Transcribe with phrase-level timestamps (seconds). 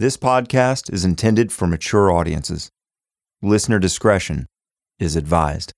[0.00, 2.70] This podcast is intended for mature audiences.
[3.42, 4.46] Listener discretion
[5.00, 5.72] is advised.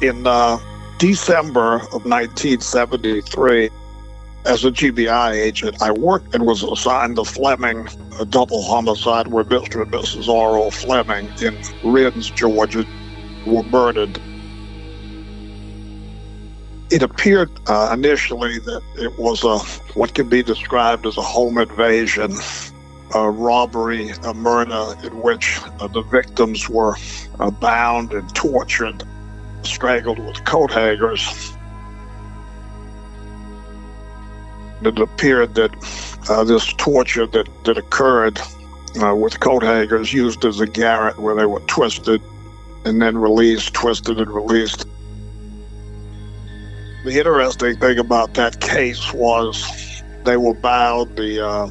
[0.00, 0.58] in uh,
[0.98, 3.68] December of 1973,
[4.48, 7.86] as a GBI agent, I worked and was assigned to Fleming,
[8.18, 9.82] a double homicide where Mr.
[9.82, 10.26] and Mrs.
[10.26, 10.70] R.O.
[10.70, 12.84] Fleming in Wrens, Georgia,
[13.46, 14.18] were murdered.
[16.90, 19.58] It appeared uh, initially that it was a
[19.92, 22.32] what can be described as a home invasion,
[23.14, 26.96] a robbery, a murder in which uh, the victims were
[27.38, 29.04] uh, bound and tortured
[29.62, 31.52] strangled with coat hangers.
[34.82, 35.72] It appeared that
[36.28, 38.40] uh, this torture that, that occurred
[39.02, 42.22] uh, with coat hangers used as a garrote where they were twisted
[42.84, 44.86] and then released, twisted and released.
[47.04, 51.66] The interesting thing about that case was they were bound, the uh,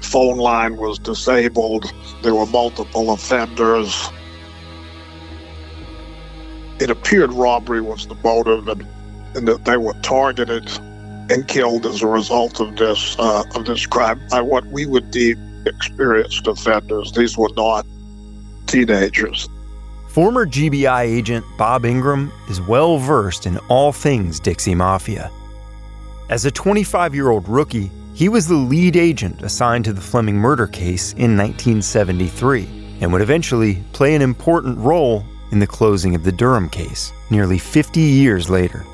[0.00, 4.10] phone line was disabled, there were multiple offenders
[6.82, 8.84] it appeared robbery was the motive and,
[9.36, 10.68] and that they were targeted
[11.32, 15.10] and killed as a result of this uh, of this crime by what we would
[15.10, 17.12] deem experienced offenders.
[17.12, 17.86] These were not
[18.66, 19.48] teenagers.
[20.08, 25.30] Former GBI agent Bob Ingram is well versed in all things Dixie Mafia.
[26.28, 30.36] As a 25 year old rookie, he was the lead agent assigned to the Fleming
[30.36, 36.24] murder case in 1973 and would eventually play an important role in the closing of
[36.24, 38.84] the Durham case nearly 50 years later.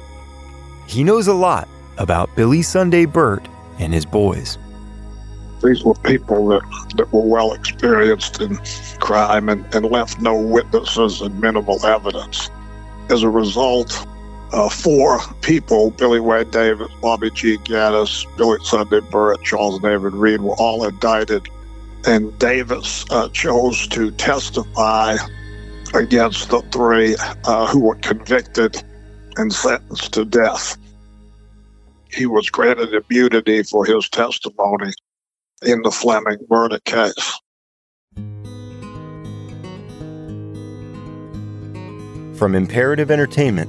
[0.86, 3.46] He knows a lot about Billy Sunday Birt
[3.78, 4.58] and his boys.
[5.62, 6.62] These were people that,
[6.96, 8.56] that were well experienced in
[9.00, 12.50] crime and, and left no witnesses and minimal evidence.
[13.10, 14.06] As a result,
[14.52, 17.58] uh, four people, Billy Wayne Davis, Bobby G.
[17.58, 21.48] Gaddis, Billy Sunday Birt, Charles David Reed, were all indicted.
[22.06, 25.16] And Davis uh, chose to testify
[25.94, 28.82] against the three uh, who were convicted
[29.36, 30.76] and sentenced to death.
[32.10, 34.92] He was granted immunity for his testimony
[35.62, 37.38] in the Fleming murder case.
[42.38, 43.68] From Imperative Entertainment,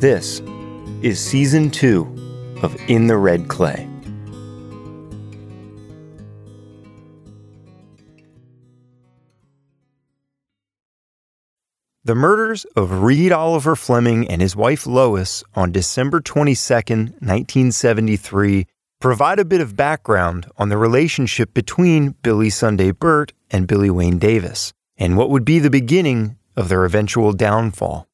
[0.00, 0.40] this
[1.02, 3.88] is Season 2 of In the Red Clay.
[12.06, 18.66] The murders of Reed Oliver Fleming and his wife Lois on December 22, 1973,
[19.00, 24.18] provide a bit of background on the relationship between Billy Sunday Birt and Billy Wayne
[24.18, 28.06] Davis, and what would be the beginning of their eventual downfall.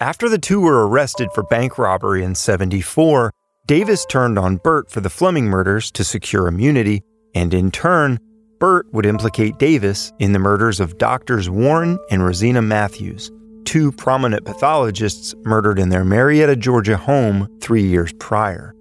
[0.00, 3.30] After the two were arrested for bank robbery in 74,
[3.66, 7.02] Davis turned on Birt for the Fleming murders to secure immunity,
[7.34, 8.18] and in turn,
[8.62, 13.28] Birt would implicate Davis in the murders of doctors Warren and Rosina Matthews,
[13.64, 18.72] two prominent pathologists murdered in their Marietta, Georgia home three years prior.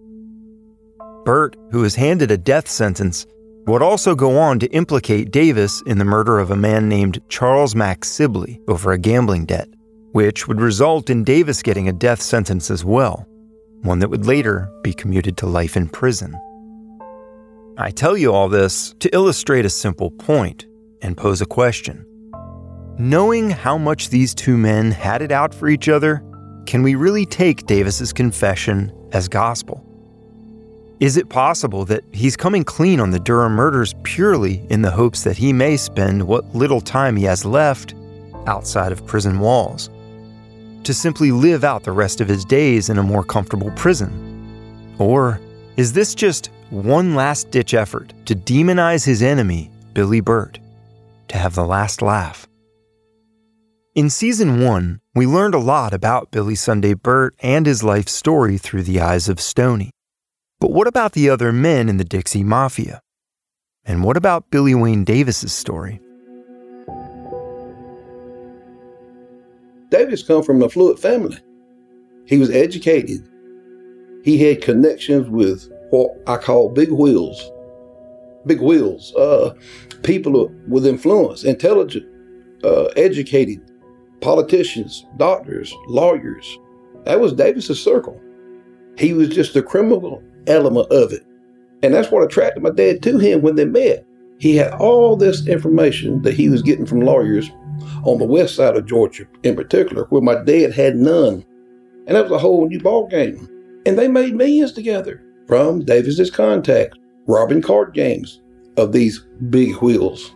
[1.25, 3.25] Birt, who was handed a death sentence,
[3.65, 7.73] would also go on to implicate Davis in the murder of a man named Charles
[7.73, 9.67] Mack Sibley over a gambling debt,
[10.11, 13.25] which would result in Davis getting a death sentence as well,
[13.81, 16.39] one that would later be commuted to life in prison.
[17.77, 20.65] I tell you all this to illustrate a simple point
[21.01, 22.05] and pose a question.
[22.99, 26.21] Knowing how much these two men had it out for each other,
[26.65, 29.85] can we really take Davis's confession as gospel?
[30.99, 35.23] Is it possible that he's coming clean on the Durham murders purely in the hopes
[35.23, 37.95] that he may spend what little time he has left
[38.47, 39.89] outside of prison walls?
[40.83, 44.95] To simply live out the rest of his days in a more comfortable prison?
[44.99, 45.39] Or
[45.77, 50.57] is this just one last ditch effort to demonize his enemy, Billy Birt,
[51.27, 52.47] to have the last laugh.
[53.93, 58.57] In season one, we learned a lot about Billy Sunday Birt and his life story
[58.57, 59.91] through the eyes of Stoney.
[60.61, 63.01] But what about the other men in the Dixie Mafia?
[63.83, 65.99] And what about Billy Wayne Davis's story?
[69.89, 71.37] Davis come from a fluid family.
[72.25, 73.27] He was educated.
[74.23, 77.51] He had connections with what I call big wheels.
[78.45, 79.13] Big wheels.
[79.15, 79.53] Uh,
[80.03, 82.05] people with influence, intelligent,
[82.63, 83.61] uh, educated,
[84.21, 86.57] politicians, doctors, lawyers.
[87.03, 88.19] That was Davis's circle.
[88.97, 91.25] He was just the criminal element of it.
[91.83, 94.05] And that's what attracted my dad to him when they met.
[94.39, 97.49] He had all this information that he was getting from lawyers
[98.03, 101.45] on the west side of Georgia in particular, where my dad had none.
[102.07, 103.47] And that was a whole new ball game.
[103.85, 108.39] And they made millions together from Davis's contacts, robbing card games
[108.77, 109.19] of these
[109.49, 110.31] big wheels.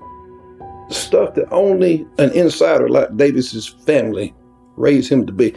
[0.89, 4.35] Stuff that only an insider like Davis's family
[4.75, 5.55] raised him to be,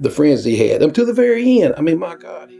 [0.00, 1.74] the friends he had, to the very end.
[1.76, 2.50] I mean, my God.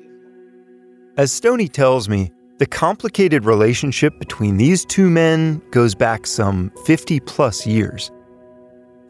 [1.17, 7.20] As Stoney tells me, the complicated relationship between these two men goes back some 50
[7.20, 8.12] plus years.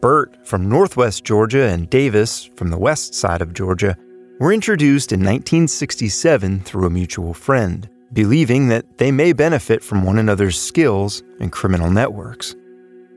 [0.00, 3.96] Birt from northwest Georgia and Davis from the west side of Georgia
[4.40, 10.18] were introduced in 1967 through a mutual friend, believing that they may benefit from one
[10.18, 12.54] another's skills and criminal networks.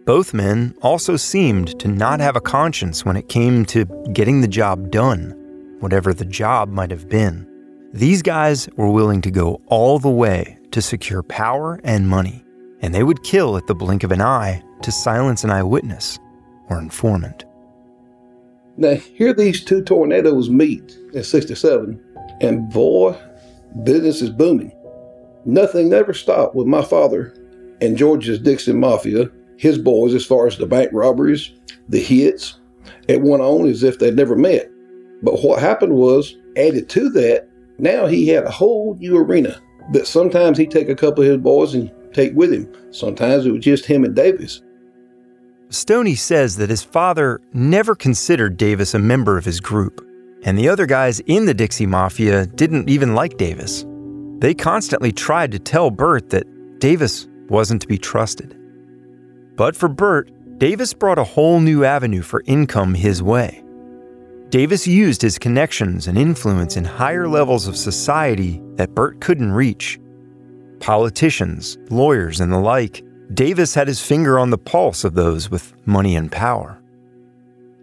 [0.06, 4.48] Both men also seemed to not have a conscience when it came to getting the
[4.48, 5.31] job done,
[5.80, 7.46] whatever the job might have been.
[7.94, 12.46] These guys were willing to go all the way to secure power and money,
[12.81, 16.20] and they would kill at the blink of an eye to silence an eyewitness
[16.70, 17.47] or informant.
[18.77, 22.00] Now, here these two tornadoes meet in 67,
[22.41, 23.18] and boy,
[23.83, 24.71] business is booming.
[25.45, 27.33] Nothing ever stopped with my father
[27.81, 31.51] and George's Dixie Mafia, his boys, as far as the bank robberies,
[31.89, 32.59] the hits.
[33.07, 34.69] It went on as if they'd never met.
[35.24, 37.47] But what happened was, added to that,
[37.79, 39.59] now he had a whole new arena
[39.94, 42.71] that sometimes he'd take a couple of his boys and take with him.
[42.91, 44.62] Sometimes it was just him and Davis.
[45.69, 50.06] Stoney says that his father never considered Davis a member of his group,
[50.44, 53.86] and the other guys in the Dixie Mafia didn't even like Davis.
[54.40, 58.56] They constantly tried to tell Birt that Davis wasn't to be trusted.
[59.56, 63.63] But for Birt, Davis brought a whole new avenue for income his way.
[64.50, 70.00] Davis used his connections and influence in higher levels of society that Birt couldn't reach.
[70.80, 75.74] Politicians, lawyers, and the like Davis had his finger on the pulse of those with
[75.85, 76.81] money and power.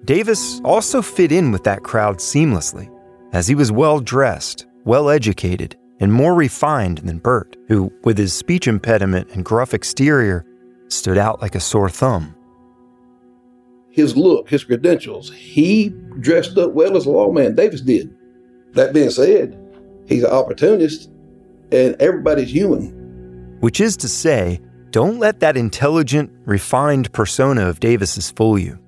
[0.04, 2.90] Davis also fit in with that crowd seamlessly,
[3.32, 8.32] as he was well dressed, well educated, and more refined than Birt, who, with his
[8.32, 10.44] speech impediment and gruff exterior,
[10.88, 12.34] stood out like a sore thumb.
[13.90, 17.54] His look, his credentials, he dressed up well as a lawman.
[17.54, 18.14] Davis did.
[18.72, 19.56] That being said,
[20.06, 21.10] he's an opportunist,
[21.70, 23.56] and everybody's human.
[23.60, 24.60] Which is to say,
[24.94, 28.78] don't let that intelligent, refined persona of Davis's fool you.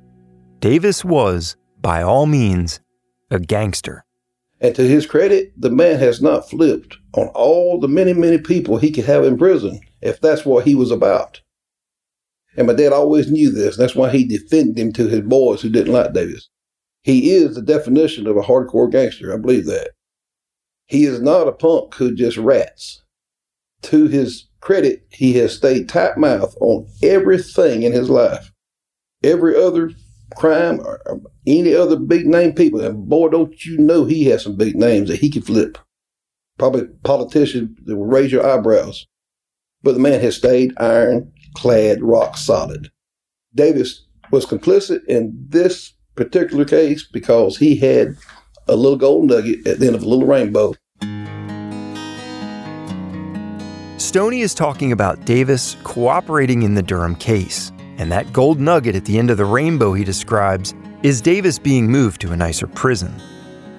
[0.60, 2.78] Davis was, by all means,
[3.32, 4.04] a gangster.
[4.60, 8.76] And to his credit, the man has not flipped on all the many, many people
[8.76, 11.40] he could have in prison if that's what he was about.
[12.56, 13.76] And my dad always knew this.
[13.76, 16.48] That's why he defended him to his boys who didn't like Davis.
[17.02, 19.34] He is the definition of a hardcore gangster.
[19.34, 19.90] I believe that.
[20.86, 23.02] He is not a punk who just rats.
[23.82, 28.52] To his credit, he has stayed tight mouthed on everything in his life.
[29.22, 29.92] Every other
[30.34, 31.00] crime or
[31.46, 32.80] any other big name people.
[32.80, 35.78] And boy, don't you know he has some big names that he can flip.
[36.58, 39.06] Probably politicians that will raise your eyebrows.
[39.84, 42.90] But the man has stayed iron clad, rock solid.
[43.54, 48.16] Davis was complicit in this particular case because he had
[48.66, 50.74] a little gold nugget at the end of a little rainbow
[53.98, 59.06] Stoney is talking about Davis cooperating in the Durham case, and that gold nugget at
[59.06, 63.14] the end of the rainbow he describes is Davis being moved to a nicer prison.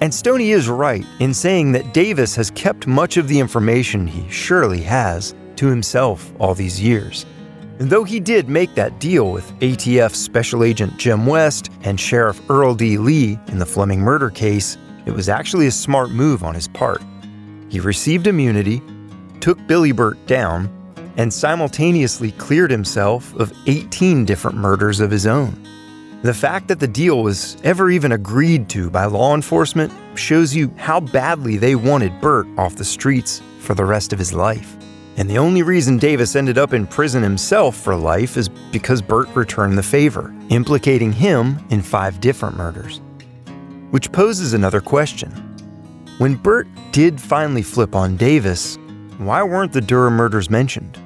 [0.00, 4.28] And Stoney is right in saying that Davis has kept much of the information he
[4.28, 7.24] surely has to himself all these years.
[7.78, 12.40] And though he did make that deal with ATF Special Agent Jim West and Sheriff
[12.50, 12.98] Earl D.
[12.98, 17.02] Lee in the Fleming murder case, it was actually a smart move on his part.
[17.68, 18.82] He received immunity
[19.40, 20.68] took Billy Birt down,
[21.16, 25.60] and simultaneously cleared himself of 18 different murders of his own.
[26.22, 30.72] The fact that the deal was ever even agreed to by law enforcement shows you
[30.76, 34.76] how badly they wanted Birt off the streets for the rest of his life.
[35.16, 39.28] And the only reason Davis ended up in prison himself for life is because Birt
[39.34, 43.00] returned the favor, implicating him in five different murders.
[43.90, 45.30] Which poses another question.
[46.18, 48.76] When Birt did finally flip on Davis,
[49.18, 50.98] why weren't the Durham murders mentioned?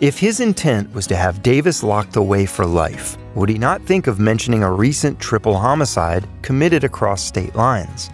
[0.00, 4.08] If his intent was to have Davis locked away for life, would he not think
[4.08, 8.10] of mentioning a recent triple homicide committed across state lines?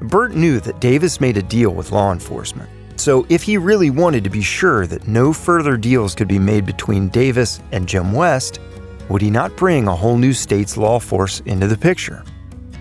[0.00, 4.24] Birt knew that Davis made a deal with law enforcement, so if he really wanted
[4.24, 8.60] to be sure that no further deals could be made between Davis and Jim West,
[9.08, 12.24] would he not bring a whole new state's law force into the picture?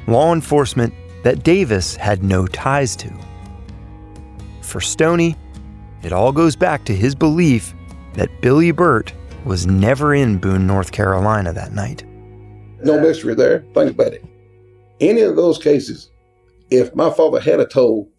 [0.07, 0.93] Law enforcement
[1.23, 3.13] that Davis had no ties to.
[4.61, 5.35] For Stoney,
[6.05, 7.73] it all goes back to his belief
[8.13, 9.13] that Billy Birt
[9.45, 12.03] was never in Boone, North Carolina that night.
[12.83, 13.65] No mystery there.
[13.73, 14.25] Think about it.
[14.99, 16.11] Any of those cases,
[16.69, 18.09] if my father had told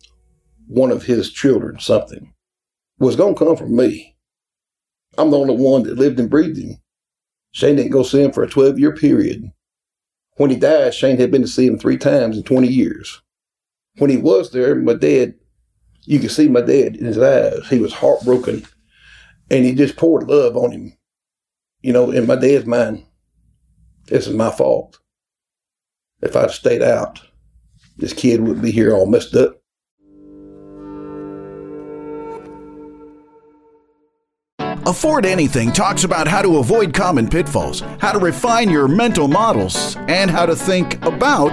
[0.67, 2.33] one of his children something,
[2.99, 4.17] was going to come from me.
[5.17, 6.77] I'm the only one that lived and breathed him.
[7.53, 9.51] Shane didn't go see him for a 12 year period.
[10.37, 13.23] When he died, Shane had been to see him three times in 20 years.
[13.99, 15.35] When he was there, my dad,
[16.05, 17.67] you could see my dad in his eyes.
[17.69, 18.65] He was heartbroken
[19.51, 20.97] and he just poured love on him.
[21.83, 23.05] You know, in my dad's mind,
[24.07, 24.99] this is my fault.
[26.23, 27.21] If I'd stayed out,
[27.97, 29.61] this kid wouldn't be here all messed up.
[34.87, 39.97] Afford Anything talks about how to avoid common pitfalls, how to refine your mental models,
[40.09, 41.53] and how to think about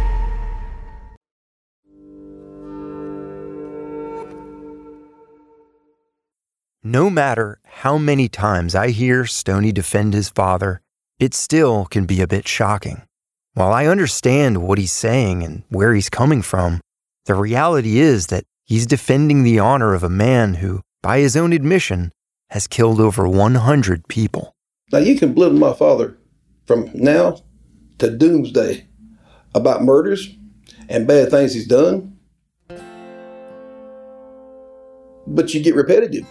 [6.91, 10.81] No matter how many times I hear Stoney defend his father,
[11.19, 13.03] it still can be a bit shocking.
[13.53, 16.81] While I understand what he's saying and where he's coming from,
[17.27, 21.53] the reality is that he's defending the honor of a man who, by his own
[21.53, 22.11] admission,
[22.49, 24.51] has killed over 100 people.
[24.91, 26.17] Now, you can belittle my father
[26.65, 27.37] from now
[27.99, 28.85] to doomsday
[29.55, 30.35] about murders
[30.89, 32.17] and bad things he's done,
[35.25, 36.27] but you get repetitive.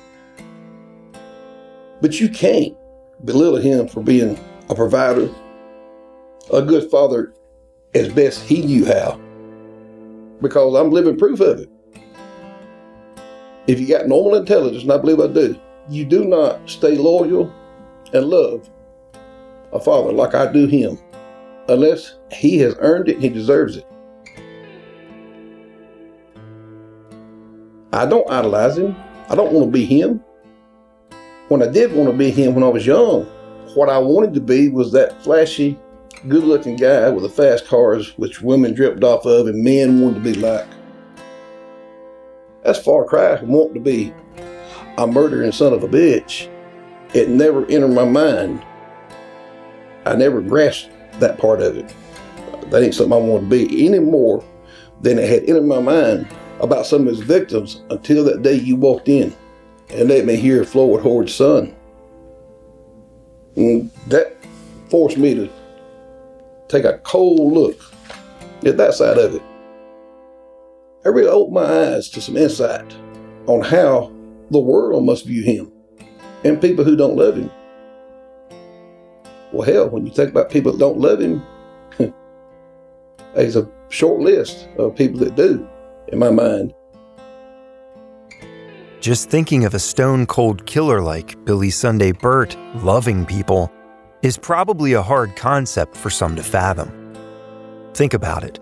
[2.01, 2.77] But you can't
[3.25, 4.39] belittle him for being
[4.69, 5.29] a provider,
[6.53, 7.35] a good father
[7.95, 9.21] as best he knew how.
[10.41, 11.71] Because I'm living proof of it.
[13.67, 17.53] If you got normal intelligence, and I believe I do, you do not stay loyal
[18.13, 18.69] and love
[19.73, 20.99] a father like I do him
[21.69, 23.87] unless he has earned it, he deserves it.
[27.93, 28.97] I don't idolize him.
[29.29, 30.23] I don't want to be him
[31.51, 33.25] when I did want to be him when I was young,
[33.75, 35.77] what I wanted to be was that flashy,
[36.29, 40.23] good looking guy with the fast cars which women dripped off of and men wanted
[40.23, 40.69] to be like.
[42.63, 44.15] That's far cry from wanting to be
[44.97, 46.49] a murdering son of a bitch.
[47.15, 48.65] It never entered my mind.
[50.07, 51.93] I never grasped that part of it.
[52.71, 54.45] That ain't something I want to be any more
[55.01, 56.29] than it had entered my mind
[56.61, 59.35] about some of his victims until that day you walked in
[59.93, 61.75] and let me hear Floyd Hoard's son.
[63.57, 64.37] And that
[64.89, 65.51] forced me to
[66.69, 67.81] take a cold look
[68.65, 69.43] at that side of it.
[71.05, 72.95] I really opened my eyes to some insight
[73.47, 74.13] on how
[74.51, 75.73] the world must view him
[76.45, 77.51] and people who don't love him.
[79.53, 81.43] Well, hell, when you think about people that don't love him,
[83.35, 85.67] there's a short list of people that do,
[86.09, 86.73] in my mind.
[89.01, 93.73] Just thinking of a stone cold killer like Billy Sunday Birt loving people
[94.21, 97.15] is probably a hard concept for some to fathom.
[97.95, 98.61] Think about it.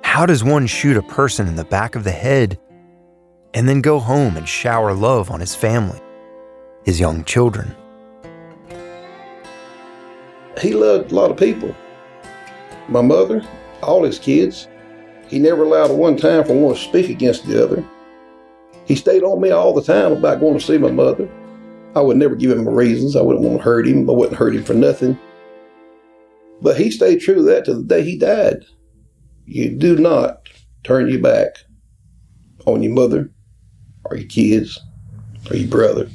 [0.00, 2.58] How does one shoot a person in the back of the head
[3.52, 6.00] and then go home and shower love on his family,
[6.86, 7.76] his young children?
[10.58, 11.76] He loved a lot of people.
[12.88, 13.46] My mother,
[13.82, 14.68] all his kids.
[15.28, 17.84] He never allowed one time for one to speak against the other.
[18.88, 21.28] He stayed on me all the time about going to see my mother.
[21.94, 23.16] I would never give him reasons.
[23.16, 24.08] I wouldn't want to hurt him.
[24.08, 25.18] I wouldn't hurt him for nothing.
[26.62, 28.64] But he stayed true to that to the day he died.
[29.44, 30.48] You do not
[30.84, 31.58] turn your back
[32.64, 33.30] on your mother
[34.06, 34.80] or your kids
[35.50, 36.08] or your brother.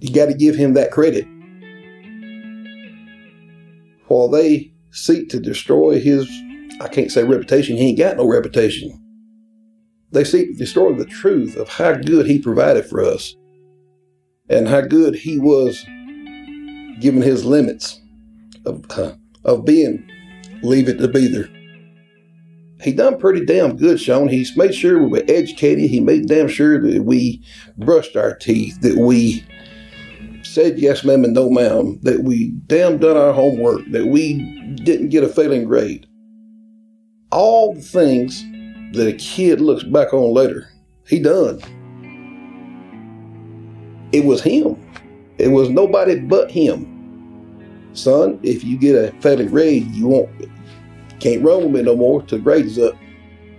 [0.00, 1.26] You got to give him that credit.
[4.08, 6.28] While they seek to destroy his,
[6.82, 9.00] I can't say reputation, he ain't got no reputation.
[10.14, 13.34] They seek to destroy the truth of how good he provided for us
[14.48, 15.84] and how good he was
[17.00, 18.00] given his limits
[18.64, 20.08] of, uh, of being
[20.62, 21.48] leave it to be there.
[22.80, 24.28] He done pretty damn good, Sean.
[24.28, 25.90] He's made sure we were educated.
[25.90, 27.42] He made damn sure that we
[27.76, 29.44] brushed our teeth, that we
[30.44, 34.34] said yes ma'am and no ma'am, that we damn done our homework, that we
[34.76, 36.06] didn't get a failing grade.
[37.32, 38.44] All the things
[38.94, 40.68] that a kid looks back on later.
[41.06, 41.60] He done.
[44.12, 44.76] It was him.
[45.38, 46.90] It was nobody but him.
[47.94, 50.30] son, if you get a failing grade, you won't
[51.20, 52.94] can't run with me no more till grade's up.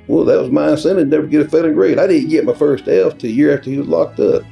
[0.08, 1.98] Well, that was my incentive never get a failing grade.
[1.98, 4.44] I didn't get my first F till year after he was locked up.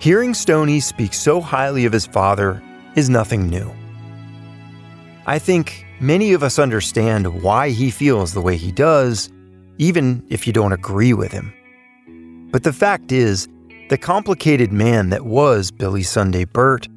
[0.00, 2.62] Hearing Stoney speak so highly of his father
[2.94, 3.72] is nothing new.
[5.26, 9.30] I think many of us understand why he feels the way he does,
[9.78, 11.52] even if you don't agree with him.
[12.50, 13.48] But the fact is,
[13.88, 16.88] the complicated man that was Billy Sunday Birt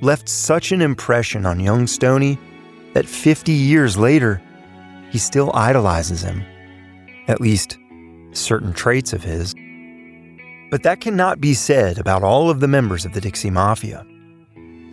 [0.00, 2.38] left such an impression on young Stoney
[2.94, 4.40] that 50 years later,
[5.10, 6.42] he still idolizes him.
[7.28, 7.78] At least,
[8.32, 9.54] certain traits of his.
[10.70, 14.06] But that cannot be said about all of the members of the Dixie Mafia.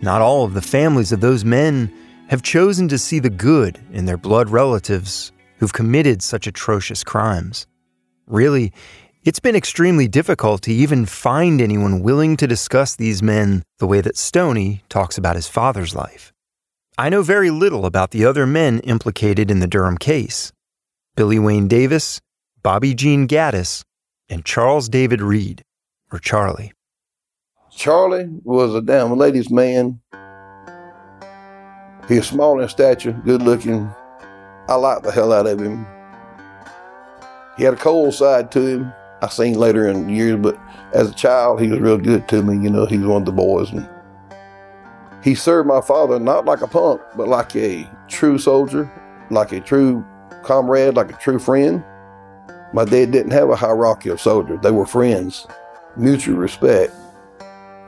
[0.02, 1.92] Not all of the families of those men
[2.28, 7.66] have chosen to see the good in their blood relatives who've committed such atrocious crimes.
[8.26, 8.72] Really,
[9.24, 14.00] it's been extremely difficult to even find anyone willing to discuss these men the way
[14.00, 16.32] that Stoney talks about his father's life.
[16.96, 20.52] I know very little about the other men implicated in the Durham case
[21.16, 22.20] Billy Wayne Davis,
[22.62, 23.82] Bobby Gene Gaddis,
[24.28, 25.62] and Charles David Reed,
[26.12, 26.72] or Charlie.
[27.70, 30.00] Charlie was a damn ladies' man.
[32.08, 33.90] He was small in stature, good looking.
[34.68, 35.86] I liked the hell out of him.
[37.56, 38.92] He had a cold side to him.
[39.22, 40.58] I seen later in years, but
[40.92, 42.62] as a child, he was real good to me.
[42.62, 43.88] You know, he was one of the boys, and
[45.22, 48.90] he served my father not like a punk, but like a true soldier,
[49.30, 50.04] like a true
[50.42, 51.82] comrade, like a true friend.
[52.74, 55.46] My dad didn't have a hierarchy of soldiers; they were friends,
[55.96, 56.92] mutual respect.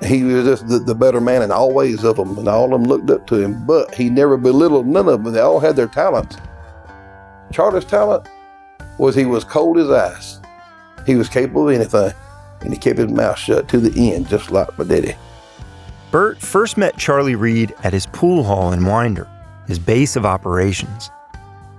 [0.04, 2.70] He was just the, the better man in all ways of them, and all of
[2.70, 3.64] them looked up to him.
[3.66, 5.32] But he never belittled none of them.
[5.32, 6.36] They all had their talents.
[7.52, 8.28] Charlie's talent
[8.98, 10.40] was he was cold as ice.
[11.06, 12.12] He was capable of anything,
[12.60, 15.14] and he kept his mouth shut to the end, just like my daddy.
[16.10, 19.28] Birt first met Charlie Reed at his pool hall in Winder,
[19.66, 21.10] his base of operations.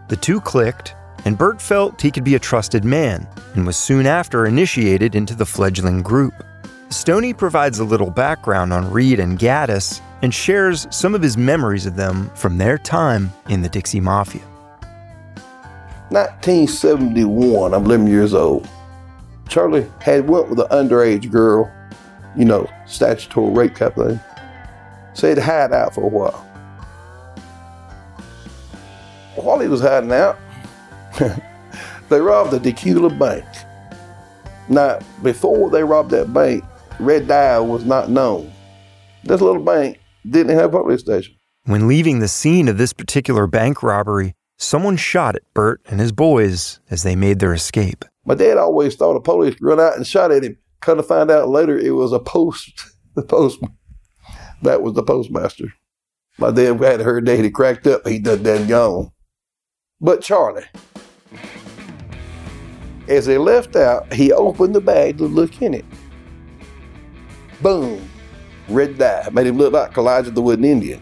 [0.08, 0.96] The two clicked,
[1.26, 5.36] and Birt felt he could be a trusted man, and was soon after initiated into
[5.36, 6.34] the fledgling group.
[6.90, 11.86] Stoney provides a little background on Reed and Gaddis and shares some of his memories
[11.86, 14.42] of them from their time in the Dixie Mafia.
[16.10, 18.70] 1971, I'm 11 years old.
[19.50, 21.70] Charlie had went with an underage girl,
[22.38, 24.20] you know, statutory rape type thing.
[25.14, 26.46] So he'd hide out for a while.
[29.36, 30.40] While he was hiding out,
[32.10, 33.46] they robbed the Dacula Bank.
[34.70, 36.64] Now, before they robbed that bank,
[37.00, 38.52] Red Dye was not known.
[39.24, 41.36] This little bank didn't have a police station.
[41.66, 46.12] When leaving the scene of this particular bank robbery, someone shot at Birt and his
[46.12, 48.04] boys as they made their escape.
[48.26, 50.58] My dad always thought the police run out and shot at him.
[50.82, 53.78] Come to find out later, it was a post, the postman.
[54.64, 55.74] That was the postmaster.
[56.40, 58.08] My dad had heard that he cracked up.
[58.08, 59.12] He done done gone.
[60.02, 60.66] But Charlie,
[63.08, 65.86] as they left out, he opened the bag to look in it.
[67.62, 68.08] Boom,
[68.70, 71.02] red dye made him look like Elijah the Wooden Indian.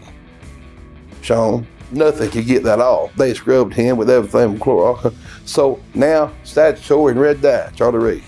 [1.20, 3.14] Sean, nothing could get that off.
[3.14, 5.14] They scrubbed him with everything from Clorox.
[5.46, 8.22] So now, statutory and red dye, Charlie Reed.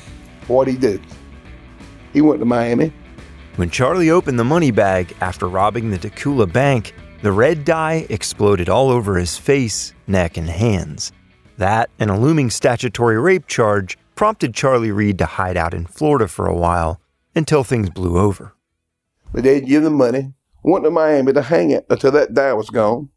[0.47, 1.01] What'd he do?
[2.13, 2.93] He went to Miami.
[3.57, 8.69] When Charlie opened the money bag after robbing the Dacula bank, the red dye exploded
[8.69, 11.11] all over his face, neck, and hands.
[11.57, 16.29] That and a looming statutory rape charge prompted Charlie Reed to hide out in Florida
[16.29, 17.01] for a while
[17.39, 18.53] until things blew over.
[19.33, 22.69] But they'd give them money, went to Miami to hang it until that dye was
[22.69, 23.09] gone.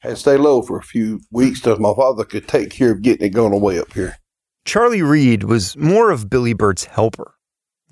[0.00, 3.02] Had to stay low for a few weeks till my father could take care of
[3.02, 4.16] getting it going away up here.
[4.64, 7.34] Charlie Reed was more of Billy Birt's helper,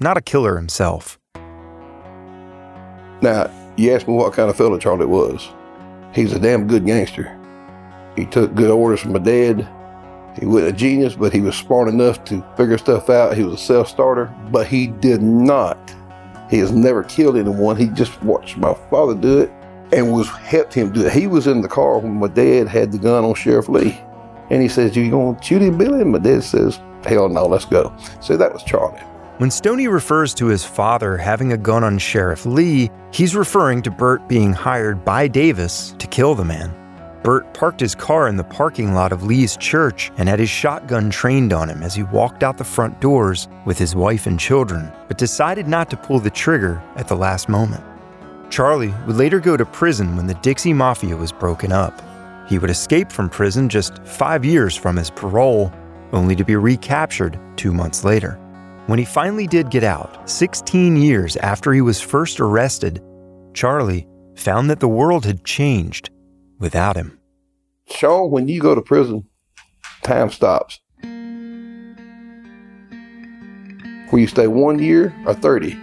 [0.00, 1.18] not a killer himself.
[3.22, 5.48] Now, you asked me what kind of fellow Charlie was.
[6.12, 7.38] He's a damn good gangster.
[8.16, 9.66] He took good orders from my dad.
[10.38, 13.36] He wasn't a genius, but he was smart enough to figure stuff out.
[13.36, 15.94] He was a self starter, but he did not.
[16.50, 17.76] He has never killed anyone.
[17.76, 19.50] He just watched my father do it
[19.92, 21.12] and was helped him do it.
[21.12, 23.98] He was in the car when my dad had the gun on Sheriff Lee.
[24.50, 26.00] And he says, You gonna shoot him, Billy?
[26.02, 27.94] And my dad says, Hell no, let's go.
[28.20, 29.00] So that was Charlie.
[29.38, 33.90] When Stoney refers to his father having a gun on Sheriff Lee, he's referring to
[33.90, 36.83] Birt being hired by Davis to kill the man.
[37.24, 41.08] Birt parked his car in the parking lot of Lee's church and had his shotgun
[41.08, 44.92] trained on him as he walked out the front doors with his wife and children,
[45.08, 47.82] but decided not to pull the trigger at the last moment.
[48.50, 51.98] Charlie would later go to prison when the Dixie Mafia was broken up.
[52.46, 55.72] He would escape from prison just five years from his parole,
[56.12, 58.32] only to be recaptured two months later.
[58.84, 63.02] When he finally did get out, 16 years after he was first arrested,
[63.54, 66.10] Charlie found that the world had changed
[66.58, 67.18] without him.
[67.86, 69.28] Sean, when you go to prison,
[70.02, 70.80] time stops.
[74.10, 75.78] Where you stay one year or 30.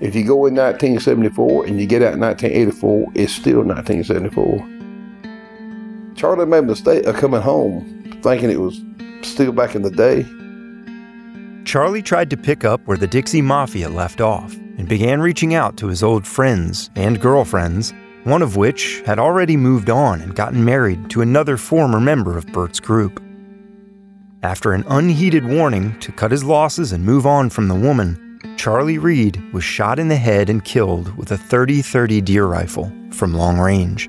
[0.00, 6.14] If you go in 1974 and you get out in 1984, it's still 1974.
[6.16, 8.82] Charlie made a mistake of coming home thinking it was
[9.22, 10.24] still back in the day.
[11.64, 15.76] Charlie tried to pick up where the Dixie Mafia left off and began reaching out
[15.76, 17.92] to his old friends and girlfriends,
[18.24, 22.46] one of which had already moved on and gotten married to another former member of
[22.48, 23.22] Birt's group.
[24.42, 28.98] After an unheeded warning to cut his losses and move on from the woman, Charlie
[28.98, 33.34] Reed was shot in the head and killed with a 30 30 deer rifle from
[33.34, 34.08] long range.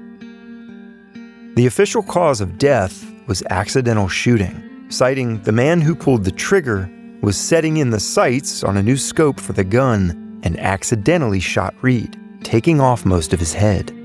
[1.55, 6.89] The official cause of death was accidental shooting, citing the man who pulled the trigger
[7.21, 11.75] was setting in the sights on a new scope for the gun and accidentally shot
[11.81, 14.00] Reed, taking off most of his head.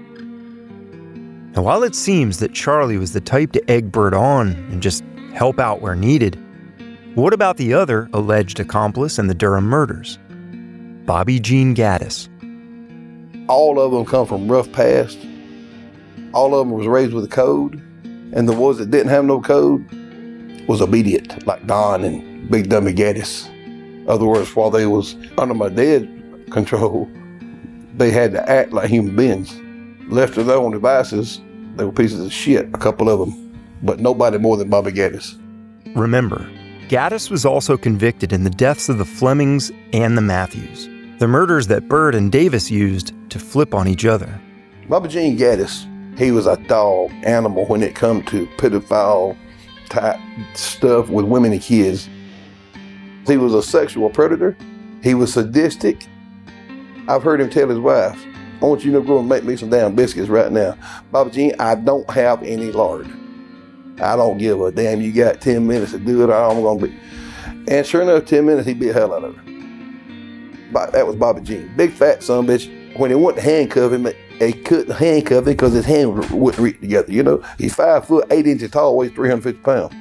[1.57, 5.03] Now, while it seems that Charlie was the type to egg Birt on and just
[5.33, 6.39] help out where needed,
[7.15, 10.19] what about the other alleged accomplice in the Durham murders?
[11.07, 12.29] Bobby Gene Gaddis.
[13.49, 15.19] All of them come from rough past.
[16.35, 19.41] All of them was raised with a code, and the ones that didn't have no
[19.41, 19.89] code
[20.69, 23.49] was obedient, like Don and Big Dummy Gaddis.
[23.49, 26.07] In other words, while they was under my dad's
[26.51, 27.09] control,
[27.97, 29.59] they had to act like human beings.
[30.13, 31.41] Left to their own devices,
[31.77, 35.39] they were pieces of shit, a couple of them, but nobody more than Bobby Gaddis.
[35.95, 36.49] Remember,
[36.89, 41.67] Gaddis was also convicted in the deaths of the Flemings and the Matthews, the murders
[41.69, 44.41] that Birt and Davis used to flip on each other.
[44.89, 45.87] Bobby Gene Gaddis,
[46.19, 49.37] he was a dog animal when it come to pedophile
[49.89, 50.19] type
[50.55, 52.09] stuff with women and kids.
[53.27, 54.57] He was a sexual predator.
[55.03, 56.07] He was sadistic.
[57.09, 58.25] I've heard him tell his wife,
[58.61, 60.77] I want you to go and make me some damn biscuits right now.
[61.13, 63.07] Bobby Gene, I don't have any lard.
[64.01, 65.01] I don't give a damn.
[65.01, 66.99] You got 10 minutes to do it, I'm going to be.
[67.69, 69.43] And sure enough, 10 minutes, he beat the hell out of her.
[70.73, 71.73] But that was Bobby Gene.
[71.77, 72.73] Big fat son bitch.
[72.99, 76.81] When they went to handcuff him, they couldn't handcuff him because his hands wouldn't reach
[76.81, 77.13] together.
[77.13, 79.95] You know, he's five foot, eight inches tall, weighs 350 pounds.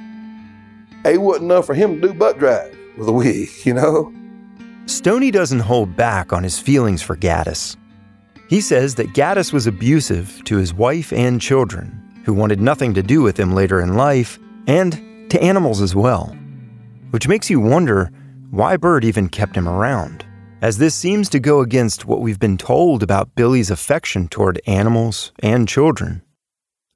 [1.04, 4.12] It wasn't enough for him to do butt drive with a wig, you know?
[4.86, 7.76] Stoney doesn't hold back on his feelings for Gaddis.
[8.48, 13.02] He says that Gaddis was abusive to his wife and children, who wanted nothing to
[13.02, 16.36] do with him later in life, and to animals as well.
[17.10, 18.10] Which makes you wonder
[18.50, 20.24] why Birt even kept him around,
[20.62, 25.32] as this seems to go against what we've been told about Billy's affection toward animals
[25.40, 26.22] and children.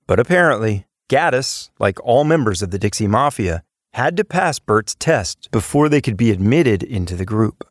[0.07, 5.51] But apparently, Gaddis, like all members of the Dixie Mafia, had to pass Birt's test
[5.51, 7.67] before they could be admitted into the group.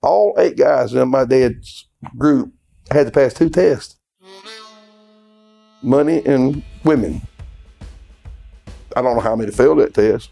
[0.00, 2.54] All eight guys in my dad's group
[2.90, 3.96] had to pass two tests
[5.82, 7.22] money and women.
[8.96, 10.30] I don't know how many failed that test.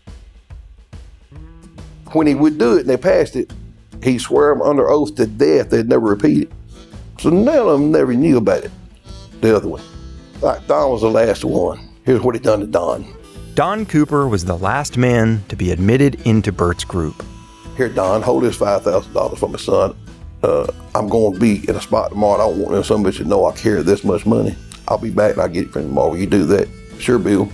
[2.13, 3.53] When he would do it and they passed it,
[4.03, 6.53] he swore them under oath to death they'd never repeat it.
[7.21, 8.71] So none of them never knew about it,
[9.41, 9.83] the other one.
[10.41, 11.89] Like Don was the last one.
[12.05, 13.07] Here's what he done to Don.
[13.55, 17.25] Don Cooper was the last man to be admitted into Birt's group.
[17.77, 19.97] Here, Don, hold this $5,000 for my son.
[20.47, 22.35] Uh, I'm going to be in a spot tomorrow.
[22.35, 24.55] I don't want somebody to know I carry this much money.
[24.87, 26.15] I'll be back and I'll get it from tomorrow.
[26.15, 26.69] You do that.
[27.01, 27.51] Sure, Bill.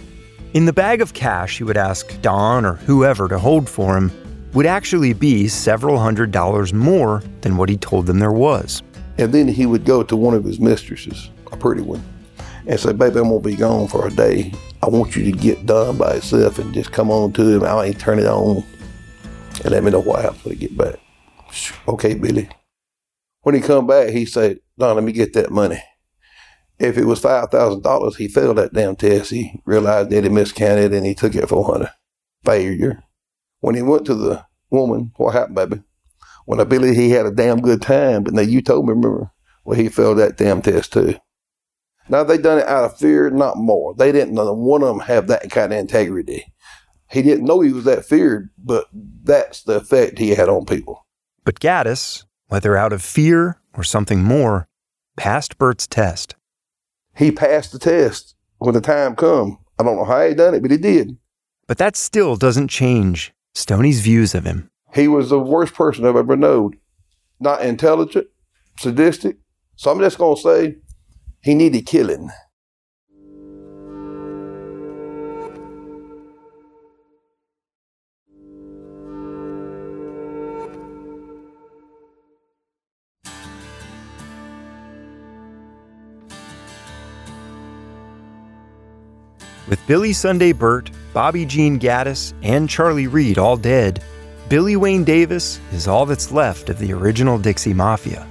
[0.53, 4.13] In the bag of cash he would ask Don or whoever to hold for him
[4.53, 8.83] would actually be several hundred dollars more than what he told them there was.
[9.17, 12.05] And then he would go to one of his mistresses, a pretty one,
[12.67, 14.53] and say, Baby, I'm going to be gone for a day.
[14.83, 17.65] I want you to get done by itself and just come on to him.
[17.65, 18.63] I ain't turn it on
[19.65, 20.97] and let me know what happens when he get back.
[21.89, 22.51] Okay, Billy.
[23.43, 25.83] When he come back, he said, Don, let me get that money.
[26.79, 29.31] If it was five thousand dollars, he failed that damn test.
[29.31, 31.91] He realized that he miscounted and he took it for hundred.
[32.45, 33.03] Failure.
[33.61, 35.83] When he went to the woman, what happened, baby?
[36.45, 39.31] When I believe he had a damn good time, but now you told me, remember?
[39.65, 41.15] Well, he failed that damn test too.
[42.09, 43.95] Now they done it out of fear, not more.
[43.95, 46.53] They didn't one of them have that kind of integrity.
[47.11, 51.07] He didn't know he was that feared, but that's the effect he had on people.
[51.45, 54.69] But Gaddis, whether out of fear or something more,
[55.17, 56.35] passed Birt's test.
[57.17, 59.57] He passed the test when the time come.
[59.79, 61.17] I don't know how he done it, but he did.
[61.67, 64.69] But that still doesn't change Stoney's views of him.
[64.95, 66.73] He was the worst person I've ever known.
[67.41, 68.27] Not intelligent,
[68.79, 69.39] sadistic.
[69.77, 70.77] So I'm just gonna say
[71.43, 72.29] he needed killing.
[89.73, 94.05] With Billy Sunday Birt, Bobby Gene Gaddis, and Charlie Reed all dead,
[94.51, 98.29] Billy Wayne Davis is all that's left of the original Dixie Mafia.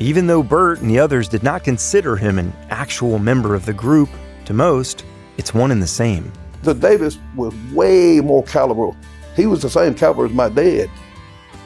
[0.00, 3.72] Even though Birt and the others did not consider him an actual member of the
[3.72, 4.08] group,
[4.46, 5.04] to most,
[5.36, 6.32] it's one and the same.
[6.64, 8.90] The Davis was way more caliber.
[9.36, 10.90] He was the same caliber as my dad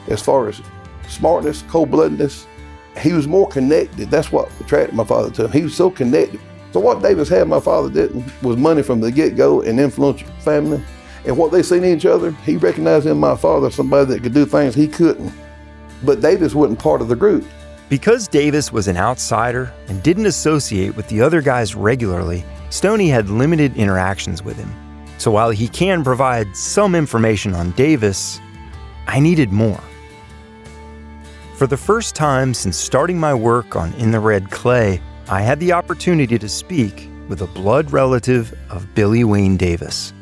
[0.07, 0.61] as far as
[1.09, 2.45] smartness, cold bloodedness.
[3.01, 4.11] He was more connected.
[4.11, 5.51] That's what attracted my father to him.
[5.51, 6.39] He was so connected.
[6.75, 10.83] So what Davis had, my father didn't, was money from the get-go and influential family.
[11.23, 14.33] And what they seen in each other, he recognized in my father somebody that could
[14.33, 15.31] do things he couldn't.
[16.03, 17.45] But Davis wasn't part of the group.
[17.87, 23.29] Because Davis was an outsider and didn't associate with the other guys regularly, Stoney had
[23.29, 24.69] limited interactions with him.
[25.17, 28.41] So while he can provide some information on Davis,
[29.07, 29.81] I needed more.
[31.55, 35.59] For the first time since starting my work on In the Red Clay, I had
[35.59, 40.13] the opportunity to speak with a blood relative of Billy Wayne Davis.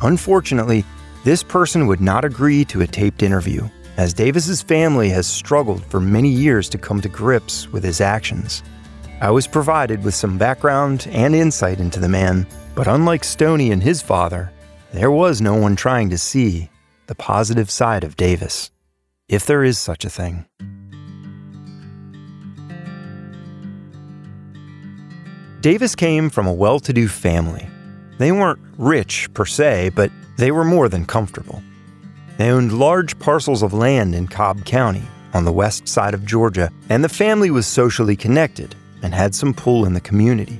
[0.00, 0.84] Unfortunately,
[1.22, 6.00] this person would not agree to a taped interview, as Davis's family has struggled for
[6.00, 8.64] many years to come to grips with his actions.
[9.20, 13.80] I was provided with some background and insight into the man, but unlike Stoney and
[13.80, 14.50] his father,
[14.92, 16.70] there was no one trying to see
[17.06, 18.72] the positive side of Davis
[19.28, 20.44] if there is such a thing.
[25.62, 27.68] Davis came from a well to do family.
[28.18, 31.62] They weren't rich per se, but they were more than comfortable.
[32.36, 36.68] They owned large parcels of land in Cobb County on the west side of Georgia,
[36.88, 40.58] and the family was socially connected and had some pull in the community.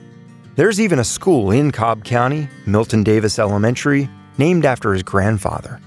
[0.54, 5.80] There's even a school in Cobb County, Milton Davis Elementary, named after his grandfather.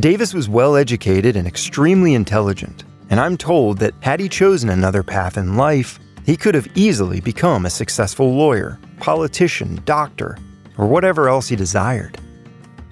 [0.00, 5.02] Davis was well educated and extremely intelligent, and I'm told that had he chosen another
[5.02, 10.36] path in life, he could have easily become a successful lawyer, politician, doctor,
[10.76, 12.18] or whatever else he desired.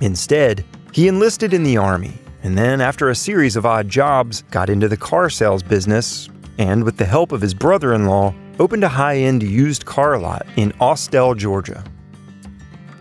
[0.01, 4.71] Instead, he enlisted in the Army, and then, after a series of odd jobs, got
[4.71, 8.85] into the car sales business, and with the help of his brother in law, opened
[8.85, 11.83] a high end used car lot in Austell, Georgia.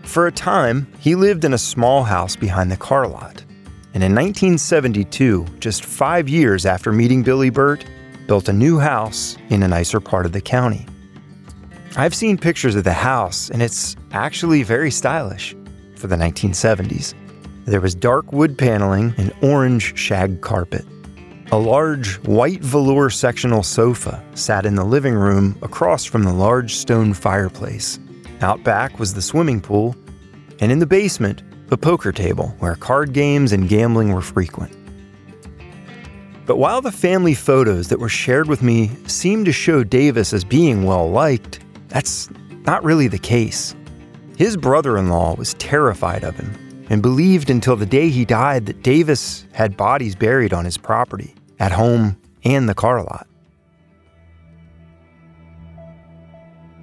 [0.02, 3.44] For a time, he lived in a small house behind the car lot
[3.94, 7.84] and in 1972, just five years after meeting Billy Birt,
[8.26, 10.86] built a new house in a nicer part of the county.
[11.96, 15.54] I've seen pictures of the house, and it's actually very stylish
[15.96, 17.14] for the 1970s.
[17.66, 20.84] There was dark wood paneling and orange shag carpet.
[21.52, 26.74] A large white velour sectional sofa sat in the living room across from the large
[26.74, 27.98] stone fireplace.
[28.40, 29.94] Out back was the swimming pool,
[30.60, 34.72] and in the basement a poker table where card games and gambling were frequent.
[36.46, 40.44] But while the family photos that were shared with me seemed to show Davis as
[40.44, 42.28] being well liked, that's
[42.66, 43.74] not really the case.
[44.36, 48.66] His brother in law was terrified of him and believed until the day he died
[48.66, 53.26] that Davis had bodies buried on his property, at home, and the car lot.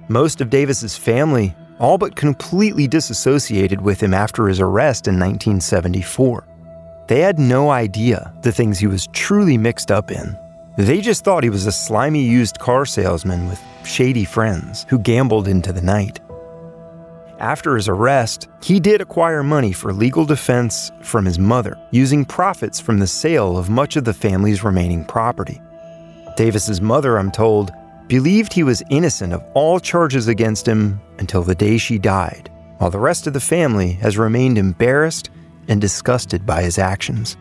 [0.08, 6.46] Most of Davis's family all but completely disassociated with him after his arrest in 1974.
[7.12, 10.34] They had no idea the things he was truly mixed up in.
[10.78, 15.46] They just thought he was a slimy used car salesman with shady friends who gambled
[15.46, 16.20] into the night.
[17.38, 22.80] After his arrest, he did acquire money for legal defense from his mother, using profits
[22.80, 25.60] from the sale of much of the family's remaining property.
[26.38, 27.72] Davis's mother, I'm told,
[28.06, 32.88] believed he was innocent of all charges against him until the day she died, while
[32.88, 35.28] the rest of the family has remained embarrassed
[35.68, 37.36] and disgusted by his actions.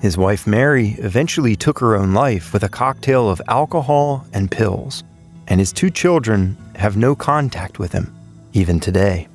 [0.00, 5.02] His wife Mary eventually took her own life with a cocktail of alcohol and pills,
[5.48, 8.14] and his two children have no contact with him,
[8.52, 9.28] even today.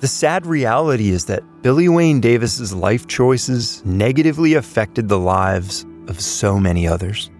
[0.00, 6.20] The sad reality is that Billy Wayne Davis's life choices negatively affected the lives of
[6.20, 7.30] so many others.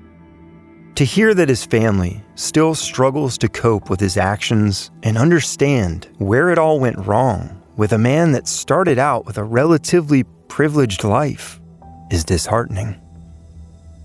[0.98, 6.50] To hear that his family still struggles to cope with his actions and understand where
[6.50, 11.60] it all went wrong with a man that started out with a relatively privileged life
[12.10, 13.00] is disheartening.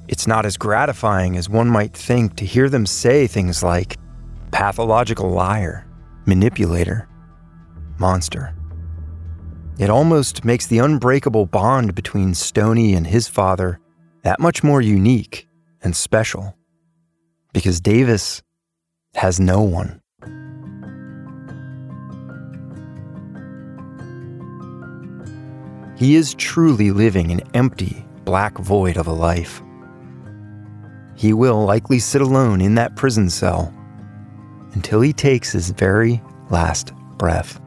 [0.08, 3.98] It's not as gratifying as one might think to hear them say things like
[4.52, 5.88] pathological liar,
[6.28, 7.10] manipulator,
[7.98, 8.54] monster.
[9.80, 13.80] It almost makes the unbreakable bond between Stoney and his father
[14.22, 15.48] that much more unique
[15.82, 16.56] and special
[17.54, 18.42] because Davis
[19.16, 20.02] has no one.
[25.96, 29.62] He is truly living an empty, black void of a life.
[31.16, 33.74] He will likely sit alone in that prison cell
[34.74, 37.62] until he takes his very last breath.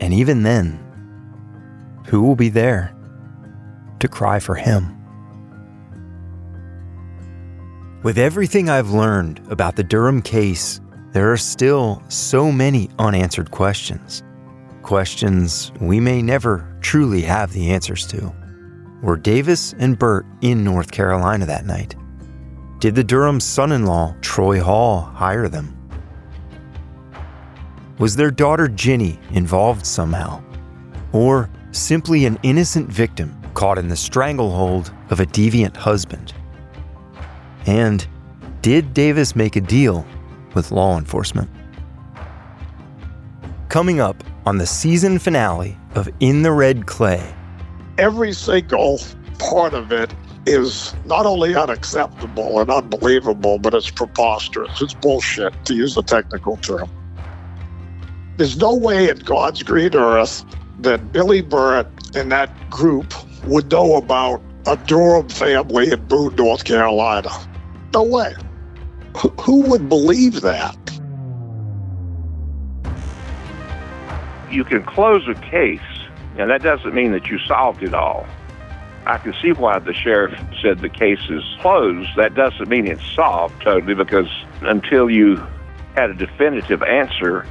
[0.00, 0.80] And even then,
[2.06, 2.94] who will be there
[4.00, 4.93] to cry for him?
[8.04, 10.78] With everything I've learned about the Durham case,
[11.12, 14.22] there are still so many unanswered questions.
[14.82, 18.30] Questions we may never truly have the answers to.
[19.00, 21.96] Were Davis and Birt in North Carolina that night?
[22.78, 25.74] Did the Durham son in law, Troy Hall, hire them?
[27.98, 30.42] Was their daughter Ginny involved somehow?
[31.12, 36.34] Or simply an innocent victim caught in the stranglehold of a deviant husband?
[37.66, 38.06] And
[38.60, 40.06] did Davis make a deal
[40.54, 41.50] with law enforcement?
[43.68, 47.34] Coming up on the season finale of In the Red Clay.
[47.98, 49.00] Every single
[49.38, 50.12] part of it
[50.46, 54.82] is not only unacceptable and unbelievable, but it's preposterous.
[54.82, 56.90] It's bullshit, to use a technical term.
[58.36, 60.44] There's no way in God's green earth
[60.80, 66.64] that Billy Birt and that group would know about a Durham family in Boone, North
[66.64, 67.30] Carolina.
[67.94, 68.34] No way.
[69.42, 70.76] Who would believe that?
[74.50, 75.80] You can close a case,
[76.36, 78.26] and that doesn't mean that you solved it all.
[79.06, 82.10] I can see why the sheriff said the case is closed.
[82.16, 84.28] That doesn't mean it's solved totally because
[84.62, 85.36] until you
[85.94, 87.46] had a definitive answer,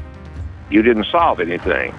[0.69, 1.93] you didn't solve anything.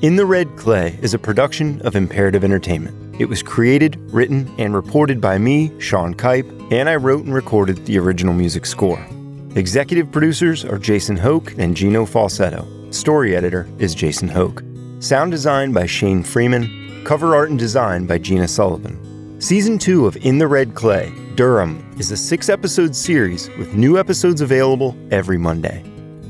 [0.00, 3.20] In the Red Clay is a production of Imperative Entertainment.
[3.20, 7.84] It was created, written, and reported by me, Sean Kipe, and I wrote and recorded
[7.84, 9.04] the original music score.
[9.56, 12.64] Executive producers are Jason Hoke and Gino Falsetto.
[12.92, 14.62] Story editor is Jason Hoke.
[15.00, 17.02] Sound design by Shane Freeman.
[17.04, 19.40] Cover art and design by Gina Sullivan.
[19.40, 23.98] Season 2 of In the Red Clay, Durham, is a six episode series with new
[23.98, 25.82] episodes available every Monday.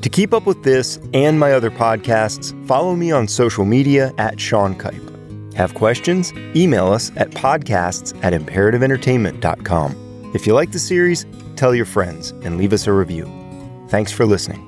[0.03, 4.39] To keep up with this and my other podcasts, follow me on social media at
[4.41, 5.55] Sean Kipe.
[5.55, 6.33] Have questions?
[6.55, 10.31] Email us at podcasts at imperativeentertainment.com.
[10.35, 13.27] If you like the series, tell your friends and leave us a review.
[13.89, 14.67] Thanks for listening.